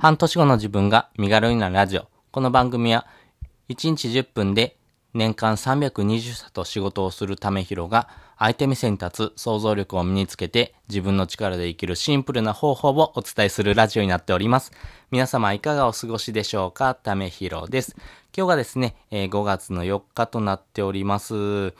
[0.00, 2.06] 半年後の自分が身軽になるラジオ。
[2.30, 3.06] この番組は、
[3.68, 4.78] 1日10分で
[5.12, 8.08] 年間320社と仕事をするためひろが、
[8.38, 14.72] 相手目線に立つ想像力を身につけて、自分の力で生きるシンプルな方法をお伝えするラジオになっております。
[15.10, 16.94] 皆様いかがお過ごしでしょうか？
[16.94, 17.94] ためひろです。
[18.34, 21.34] 今日がですね、え5月の4日となっております。
[21.34, 21.74] 5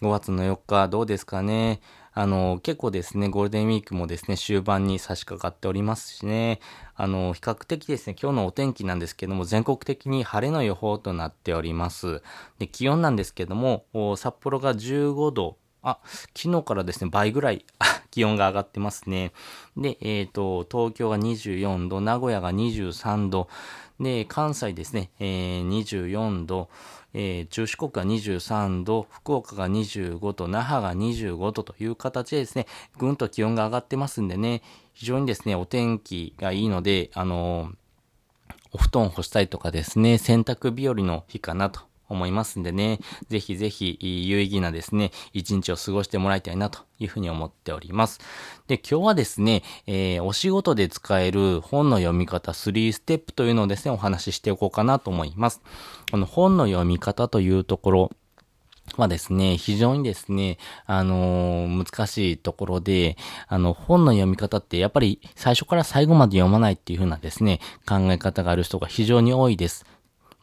[0.00, 1.82] 月の4日どうですかね？
[2.18, 6.60] あの、結構ですね、ゴールデンウィークもですね、終盤に差し掛かっておりますしね、
[6.94, 12.22] あの、比較的ですね、今日のお天気なんですけども、全国的に晴れの予報となっております。
[12.58, 13.84] で、気温なんですけども、
[14.16, 15.98] 札幌が15度、あ、
[16.34, 17.66] 昨日からですね、倍ぐらい
[18.10, 19.34] 気温が上がってますね。
[19.76, 23.48] で、えっ、と、東京が24度、名古屋が23度、
[24.00, 26.70] で、関西ですね、えー、24度、
[27.18, 32.66] えー、中四国が23度、福岡が25度、那覇が25度という形でですね、
[32.98, 34.60] ぐんと気温が上がってますんでね、
[34.92, 37.74] 非常にですね、お天気がいいので、あのー
[38.72, 48.20] お布団干したりとかですね、洗濯日和の日かなと思いますんでね、ぜひぜひ有意義なですね、一日を過ごしてもらいたいなというふうに思っております。
[48.66, 55.60] で、今日はですね、えーお仕事で使える本の読み方3ステップというのをですね、お話ししておこうかなと思います。
[56.10, 58.10] この本の読み方というところ、
[58.96, 63.16] はですね、非常にですね、あのー難しいところで、
[63.48, 69.84] あの、本の読み方ってやっぱり最初から最後まで読まないっていう風なですね、考え方がある人が非常に多いです。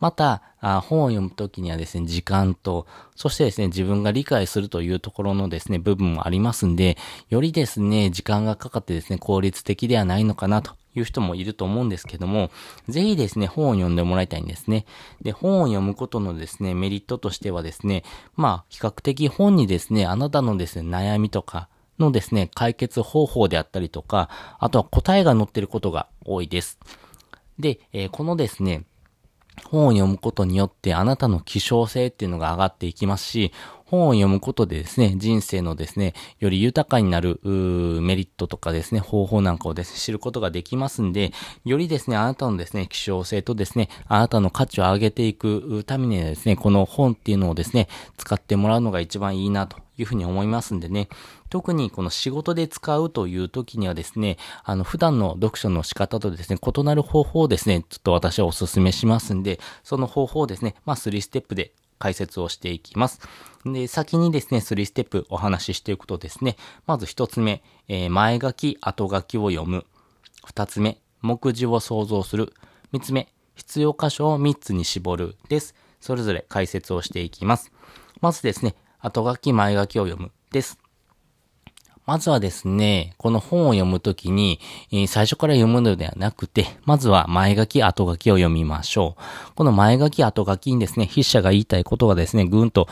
[0.04, 6.98] また、あ本を読むときにはですね、時間と、そしてですね、自分が理解するというところのですね、部分もありますんで、
[7.30, 12.52] よりですね、時間がかかってですね、効率的ではないのかなという人もいると思うんですけども、
[12.90, 14.86] ぜひですね、本を読んでもらいたいんですね。
[15.22, 18.04] で、本を読むことのですね、メリットとしてはですね、
[18.36, 24.30] まあ、比較的本にですね、あなたのですね、悩みとか、のですね、解決方法であったりとか、
[24.60, 26.78] あとは答えが載ってることが多いです。
[27.58, 28.84] で、えーこのですね、
[29.66, 33.52] 本を読むことによってあなたの希少性っていうのが上がっていきますし、
[33.86, 41.32] 本を読むことでですね、人生のですね、より豊かになるメリットとかですね、方法なんかをですね、知ることができますんで、
[41.64, 51.10] よりですね、あなたのですね、希少性とですね、あなたの価値を上げていくためにはですね、この本っていうのをですね、使ってもらうのが一番いいなというふうに思いますんでね、
[51.50, 63.22] 特にこの仕事で使うという時にはですね、あの、普段の読書の仕方とですね、異なる方法をですね、ちょっと私はお勧めしますんで、その方法をですね、まあ、3ステップで解説をしていきます。
[63.66, 69.86] で、先にですね、3ステップお話ししていくとですね、まず1つ目、えー前書き、後書きを読む。
[70.48, 72.54] 2つ目、目次を想像する。
[72.94, 75.38] 3つ目、必要箇所を3つに絞る。
[75.48, 75.76] です。
[76.02, 77.72] それぞれ解説をしていきます。
[78.20, 80.32] まずですね、後書き、前書きを読む。
[80.52, 80.80] です。
[82.06, 89.18] まずはですね、この本を読むときに、えー最初から読むのではなくて、まずは前書き、後書きを読みましょ
[89.52, 89.56] う。
[89.56, 92.88] この前書き、後書きにですね、筆者が言いたいことがですね、ぐんと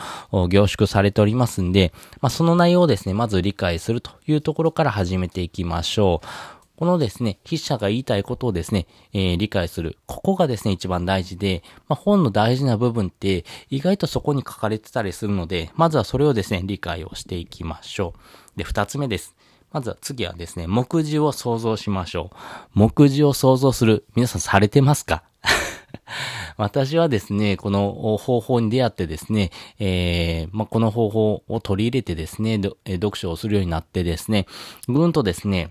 [0.50, 6.61] 凝縮されておりますんで、まあ、その内容をですね、まず理解するというところから始めていきましょう。
[6.82, 9.98] このですね、筆者が言いたいことをですね、えー理解する。
[10.06, 18.14] ここがですね、一番大事で、まあ、本の大事な部分って、意外とそこに書かれてたりするので、まずはそれをですね、理解をしていきましょ
[18.56, 18.58] う。
[18.58, 19.36] で、二つ目です。
[19.70, 22.36] まずは次はですね、目次を想像しましょう。
[22.74, 24.04] 目次を想像する。
[24.16, 25.22] 皆さんされてますか？
[26.58, 34.48] 私はですね、この方法に出会ってですね、えーまあ、この方法を取り入れてですね、読書をするようになってですね、
[34.88, 35.70] ぐんとですね、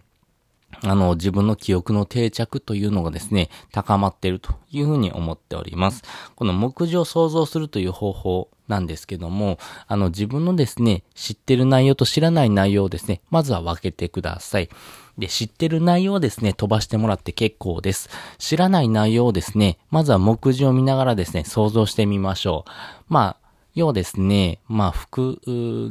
[0.83, 6.03] あの、自分の記憶の定着というのがですね、高まっているというふうに思っております。
[6.35, 14.69] この目次を想像するという方法なんですけども、あの、自分のですね、知ってる内容と知らない内容をですね、まずは分けてください。
[15.17, 18.09] で、知ってる内容をですね、飛ばしてもらって結構です。
[18.39, 22.71] 知らない内容をですね、まずは目次を見ながらですね、想像してみましょう。
[23.09, 25.39] まあ、要はですね、まあ、副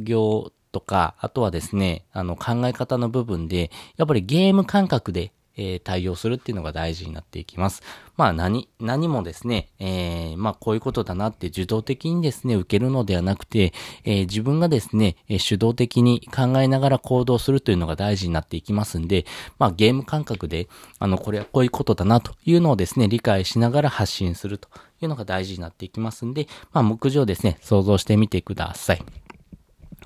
[0.03, 7.81] 業とか、あとはですね、あの、考え方の部分で、やっぱりゲーム感覚で、えー対応するっていうのが大事になっていきます。
[8.15, 13.73] まあ何、何もですね、えーまあこういうことだなって受動的にですね、受けるのではなくて、
[14.05, 19.25] えー自分がですね、えー主導的に考えながら行動するというのが大事になっていきますんで、
[19.59, 20.69] まあゲーム感覚で、
[20.99, 24.69] あの、これはこういうことだなというのをですね、理解しながら発信すると
[25.01, 29.03] いうのが大事になっていきますんで、まあ目次をですね、想像してみてください。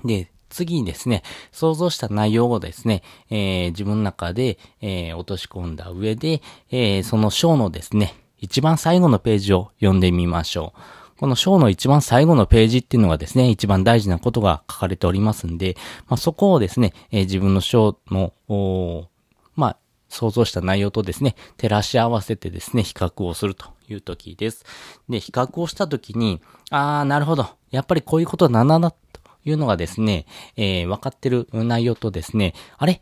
[0.04, 1.22] で、次にですね、
[1.52, 10.80] 想像した内容をですね、えー自分の中で、えー落とし込んだ上で、えーその章のですね、一番最後のページを読んでみましょう。
[11.18, 15.76] この章の一番最後のページっていうのがですね、一番大事なことが書かれておりますんで、
[16.08, 18.32] まあ、そこをですね、えー自分の章の、
[19.54, 19.76] まあ、
[20.08, 24.64] 想像した内容とですね、照らし合わせてですね、比較をするという時です。
[25.08, 27.46] で、比較をした時に、あー、なるほど。
[27.70, 28.96] やっぱりこういうことだな、と
[29.46, 30.26] いうのがですね、
[30.56, 33.00] えー、分かってる内容とですね、あれ？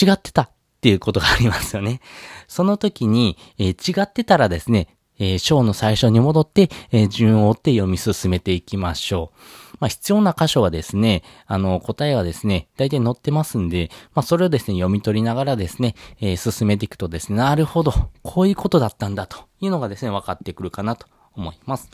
[0.00, 0.50] 違ってたっ
[0.80, 2.00] ていうことがありますよね。
[2.46, 9.76] その時に、えー、違ってたらですね、えー、章の最初に戻って、えー、順を追って読み進めていきましょう。
[9.80, 21.90] まあ、必要な箇所はですね、あの、答えはですね、大体載ってますんで、まあ、それをですね、読み取りながらですね、えー、進めていくとですね、なるほど、こういうことだったんだというのがですね、分かってくるかなと思います。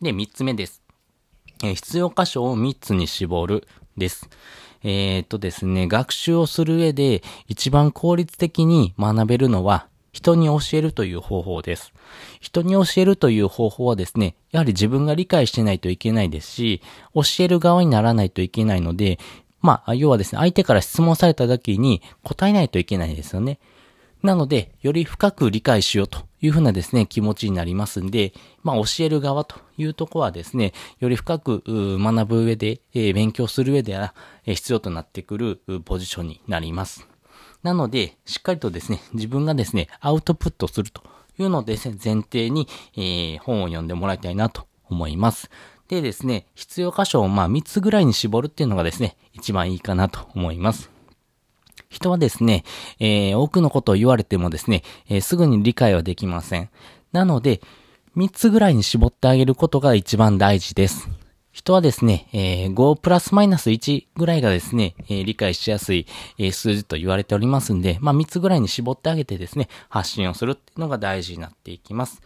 [0.00, 0.83] で、三つ目です。
[1.62, 4.28] え、必要箇所を三つに絞るです。
[4.82, 11.92] えー、っとですね、学習をする上で一番効率的に学べるのは人に教えるという方法です。
[12.40, 16.82] 人に教えるという方法はですね、やはり自分が理解してないといけないですし、
[17.14, 19.18] 教える側にならないといけないので、
[19.60, 23.58] まあ、要はですね、相手から質問された時に答えないといけないですよね。
[24.24, 28.32] なので、より深く理解しようというふうなですね、気持ちになりますんで、
[28.62, 34.14] まあ、教える側というとこはですね、より深く学ぶ上で、えー、勉強する上では、
[34.46, 37.06] えー、必要となってくるポジションになります。
[37.62, 41.02] なので、しっかりとですね、自分がですね、アウトプットすると
[41.38, 42.66] いうのをですね、前提に、
[42.96, 45.50] えー、本を読んでもらいたいなと思います。
[45.88, 50.93] でですね、必要箇所をまあ3つぐらいに絞るっていうのがですね、一番いいかなと思います。
[51.94, 52.64] 人はですね、
[52.98, 56.68] えー、多くのことを言われてもですね、えー、すぐに理解はできません。
[57.12, 57.60] なので、
[58.16, 61.08] 3つぐらいに絞ってあげることが一番大事です。
[61.52, 66.06] 人はですね、えー、5プラスマイナス1ぐらいがですね、えー、理解しやすい、
[66.36, 72.22] えー、数字と言われておりますんで、まあ3つぐらいに絞ってあげてですね、発信をするっていうのが大事になっていきます。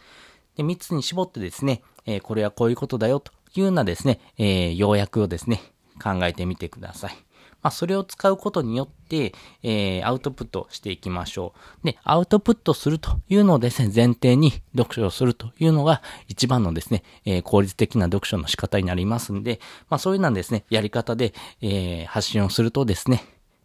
[0.57, 5.61] で、3つに絞ってですね、えこれはこういうことだよというようなですね、え要約をですね、
[6.03, 7.28] 考えてみてください。
[7.61, 9.33] まあ、それを使うことによって、
[9.63, 11.53] えー、アウトプットしていきましょ
[11.83, 11.85] う。
[11.85, 19.59] で、アウトプットするというのをですね、前提に読書をするというのが一番のですね、えー、効率的な読書の仕方になりますんで、
[19.89, 23.23] まあ、そういうなんですね、やり方で、えー、発信をするとですね、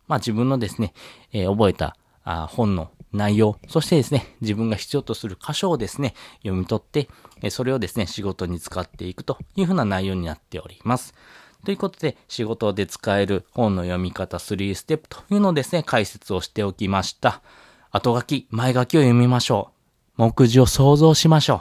[0.08, 0.92] まあ、自分のですね、
[1.32, 7.08] えー、覚えたあ本の内容、そしてですね、自分が必要とする箇所をですね、読み取って、
[7.50, 11.14] それをですね、仕事に使っていくというふうな内容になっております。
[11.64, 17.42] ということで、仕事で使える本の読み方3ステップというのをですね、解説をしておきました。
[17.90, 19.70] 後書き、前書きを読みましょ
[20.18, 20.22] う。
[20.22, 21.60] 目次を想像しましょう。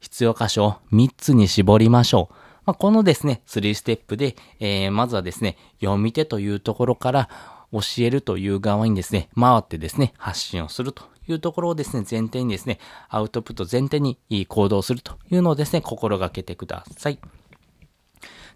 [0.00, 2.34] 必要箇所を3つに絞りましょう。
[2.66, 7.28] まあ、このですね、3ステップで、えー、まずはですね、読み手というところから
[7.72, 12.78] 教えるという側にですね、回ってですね、発信をするというところをですね、前提にですね、
[13.08, 17.18] アウトプット前提にいい行動するというのをですね、心がけてください。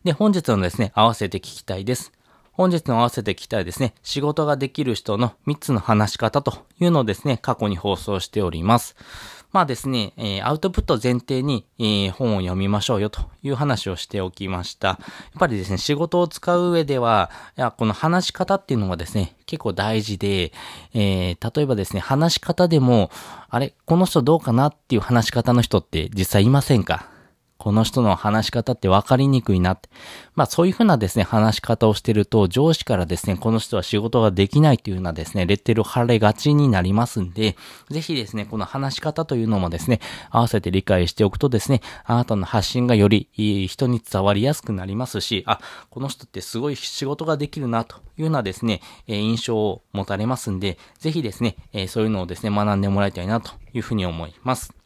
[0.05, 2.13] で、本日のですね、合わせて聞きたいです。
[2.53, 8.97] 本日の合わせて聞きたいですね、仕事ができる人の3つの話し方というのをですね、過去に放送しております。
[9.53, 14.89] まあですね、えー、アウトプット前提に、えー、本を読みましょうよという話をしておきました。
[14.89, 14.99] やっ
[15.39, 20.53] ぱりですね、仕事を使う上では、いやこの話し方っていうのがですね、結構大事で、
[20.95, 23.11] えー、例えばですね、話し方でも、
[23.49, 27.20] あれ、この人どうかなっていう話し方の人って実際いませんか？
[27.61, 29.91] この人の話し方って分かりにくいなって。
[30.35, 37.57] まあそういうふうなですね、話し方をしてると、上司からですね、この人は仕事ができないというようなですね、レッテルを貼られがちになりますんで、
[37.91, 40.01] ぜひですね、この話し方というのもですね、
[40.31, 43.29] 合わせて理解しておくとですね、あなたの発信がより
[43.69, 51.57] 人に伝わりやすくなりますし、あ、この人ってすごい仕事ができるなというようなですね、印象を持たれますんで、ぜひですね、
[51.89, 54.80] そういうのをですね、学んでもらいたいなというふうに思います。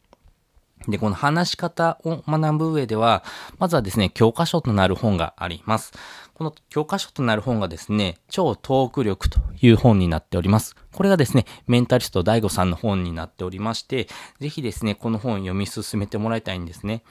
[0.90, 3.24] で、この話し方を学ぶ上では、
[3.58, 5.92] まずはですね、教科書となる本があります。
[6.34, 10.74] この教科書となる本がですね、超トーク力という本になっております。
[10.92, 14.08] これがですね、メンタリスト DAIGO さんの本になっておりまして、
[14.40, 17.04] ぜひですね、この本読み進めてもらいたいんですね。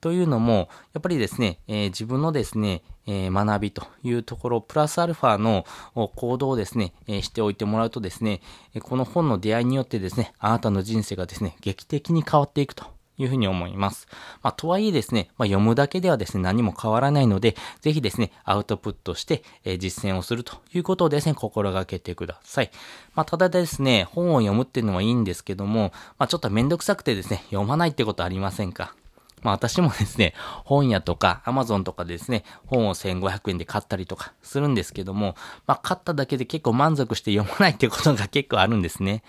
[0.00, 5.64] というのも、やっぱりですね、えー、自分のですね、えー、学びというところ、プラスアルファの
[5.94, 8.40] 行動をですね、えー、しておいてもらうとですね、
[8.82, 12.84] この本の出会いによってですね、あなたの人生がですね、劇的に変わっていくと
[13.18, 14.08] いうふうに思います。
[14.42, 22.70] まあ、とはいえですね、まあ、読むだけではですね、何も変わらないので、ぜひですね、アウトプットして、えー、実践をするということをですね、心がけてください。
[23.14, 28.94] まあ、ただですね、本を読むっていうのはいいんですけども、まあ、ちょっとめんどくさくてですね、読まないってことありませんか？
[29.42, 39.22] まあ私もですね、本屋とか Amazon とかですね、本を1500円で買ったりとかするんですけども、まあ買っただけで結構満足して読まないってことが結構あるんですね。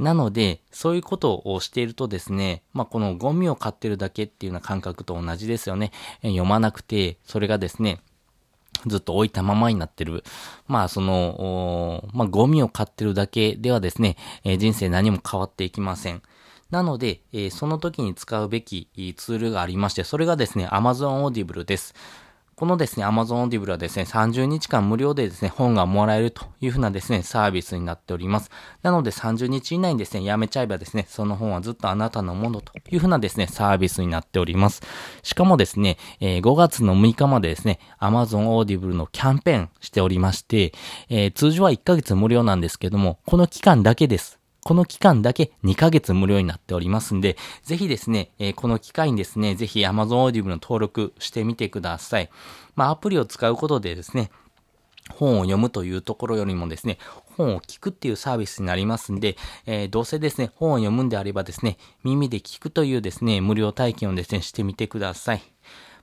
[0.00, 5.92] なので、そういうことをしているとですね、まあ、このゴミを買ってるだけっていうような感覚と同じですよね。
[6.22, 8.00] 読まなくて、それがですね、
[8.86, 10.24] ずっと置いたままになってる。
[10.66, 16.22] まあ、その、まあ、ゴミを買ってるだけではですね、えー、人生何も変わっていきません。
[16.70, 18.88] なので、えー、その時に使うべき
[19.18, 21.94] ツールがありまして、それがですね、Amazon Audible です。
[22.60, 28.50] このですね、Amazon Audible はですね、30日間無料でですね、本がもらえるというふうなですね、サービスになっております。
[28.82, 34.82] なので30日以内にですね、やめちゃえばですね、その本はずっとあなたのものというふうなですね、サービスになっております。
[35.22, 40.74] しかもですね、え、5月の6日までですね、Amazon Audible のキャンペーンしておりまして、
[41.08, 44.39] え、通常は1ヶ月無料なんですけども、この期間だけです。
[44.62, 52.30] この期間だけ2ヶ月無料になっておりますんで、ぜひですね、えー、この機会にですね、ぜひ Amazon Audible の登録してみてください。
[52.76, 54.30] まあ、アプリを使うことでですね、
[55.10, 56.98] 本を読むというところよりもですね、
[57.36, 59.36] 本を聞くっていうサービスになりますんで、
[59.66, 65.42] えー、どうせですね、本を読むんであればですね、耳で聞くというですね、無料体験をですね、してみてください。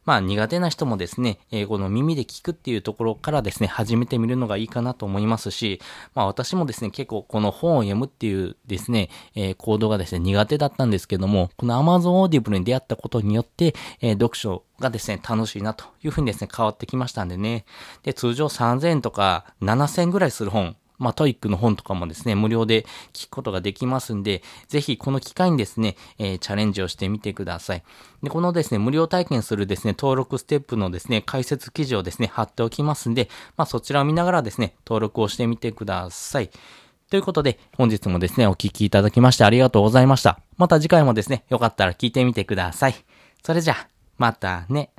[0.08, 5.82] まあ苦手な人もですね、英語の耳で聞くっていうところからですね、始めてみるのがいいかなと思いますし、
[6.16, 17.66] まあ私もですね、結構この本を読むっていうですね、えー、行動がですね、苦手だったんですけども、この Amazon Audible に出会ったことによって、えー、読書がですね、楽しいなというふうにですね、変わってきましたんでね。
[18.04, 27.84] で、通常3000とか7000ぐらいする本、まあ、 TOEIC の本とかもですね、無料で聞くことができますんで、ぜひこの機会にですね、えー、チャレンジをしてみてください。
[28.24, 36.50] で、このですね、無料体験するですね、登録ステップのですね、解説記事をですね、貼っておきますんで、まあ、そちらを見ながらですね、登録をしてみてください。
[37.10, 40.40] ということで、本日もですね、お聴きいただきましてありがとうございました。
[40.58, 42.96] また次回もですね、よかったら聞いてみてください。
[43.44, 43.88] それじゃあ、
[44.18, 44.92] またね。